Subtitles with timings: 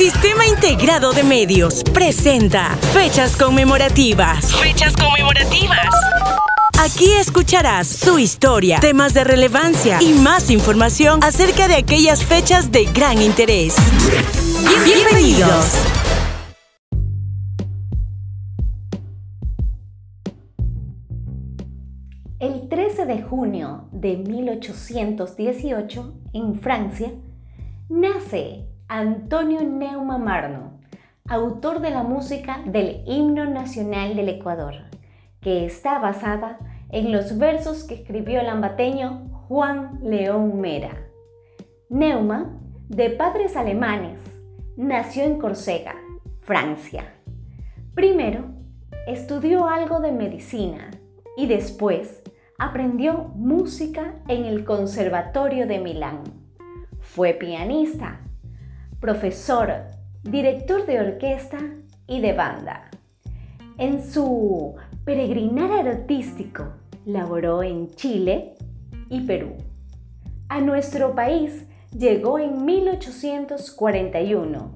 [0.00, 4.50] Sistema Integrado de Medios presenta Fechas Conmemorativas.
[4.54, 5.94] Fechas Conmemorativas.
[6.82, 12.86] Aquí escucharás su historia, temas de relevancia y más información acerca de aquellas fechas de
[12.86, 13.76] gran interés.
[14.86, 15.74] Bienvenidos.
[22.38, 27.12] El 13 de junio de 1818, en Francia,
[27.90, 30.80] nace Antonio Neuma Marno,
[31.28, 34.74] autor de la música del himno nacional del Ecuador,
[35.40, 41.06] que está basada en los versos que escribió el ambateño Juan León Mera.
[41.88, 44.18] Neuma, de padres alemanes,
[44.76, 45.94] nació en Córcega,
[46.40, 47.14] Francia.
[47.94, 48.46] Primero,
[49.06, 50.90] estudió algo de medicina
[51.36, 52.24] y después
[52.58, 56.24] aprendió música en el Conservatorio de Milán.
[56.98, 58.22] Fue pianista
[59.00, 59.86] profesor,
[60.22, 61.56] director de orquesta
[62.06, 62.90] y de banda.
[63.78, 66.74] En su peregrinar artístico
[67.06, 68.56] laboró en Chile
[69.08, 69.56] y Perú.
[70.50, 71.64] A nuestro país
[71.96, 74.70] llegó en 1841,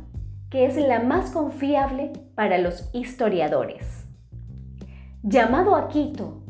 [0.50, 4.11] que es la más confiable para los historiadores
[5.22, 6.42] llamado a Quito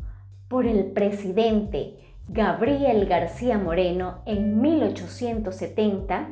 [0.47, 6.29] por el presidente Gabriel García Moreno en 1870,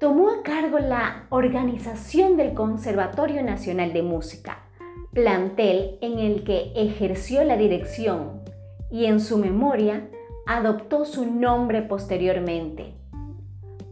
[0.00, 4.64] tomó a cargo la organización del Conservatorio Nacional de Música,
[5.12, 8.42] plantel en el que ejerció la dirección
[8.90, 10.08] y en su memoria
[10.46, 12.94] adoptó su nombre posteriormente.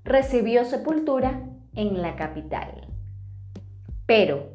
[0.04, 1.44] recibió sepultura
[1.76, 2.88] en la capital.
[4.06, 4.50] Pero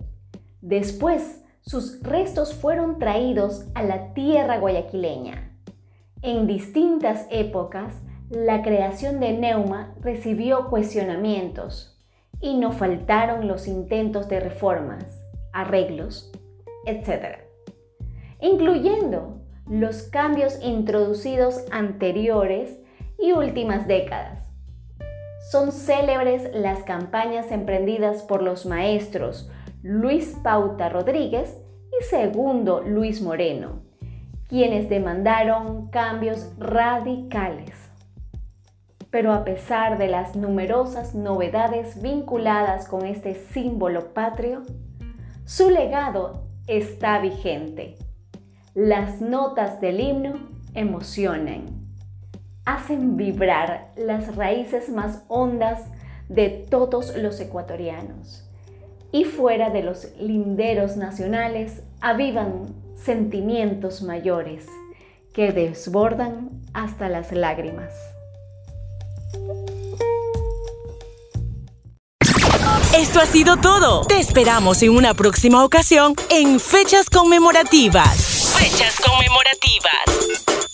[0.61, 5.53] después sus restos fueron traídos a la tierra guayaquileña.
[6.23, 7.95] En distintas épocas,
[8.31, 11.99] la creación de Neuma recibió cuestionamientos
[12.41, 16.31] y no faltaron los intentos de reformas, arreglos,
[16.87, 17.39] etc.
[18.41, 22.79] Incluyendo los cambios introducidos anteriores
[23.19, 24.48] y últimas décadas
[25.51, 29.51] son célebres las campañas emprendidas por los maestros
[29.83, 31.57] Luis Pauta Rodríguez
[31.99, 33.81] y segundo Luis Moreno,
[34.49, 37.75] quienes demandaron cambios radicales.
[39.11, 44.65] Pero a pesar de las numerosas novedades vinculadas con este símbolo patrio,
[45.47, 47.97] su legado está vigente.
[48.75, 50.35] Las notas del himno
[50.75, 51.78] emocionan
[52.69, 55.81] hacen vibrar las raíces más hondas
[56.29, 58.45] de todos los ecuatorianos.
[59.11, 64.67] Y fuera de los linderos nacionales avivan sentimientos mayores
[65.33, 67.95] que desbordan hasta las lágrimas.
[72.95, 74.05] Esto ha sido todo.
[74.05, 78.57] Te esperamos en una próxima ocasión en Fechas Conmemorativas.
[78.59, 80.68] Fechas Conmemorativas.